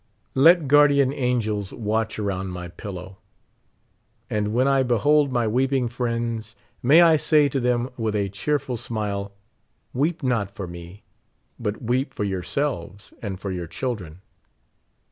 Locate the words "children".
13.67-14.21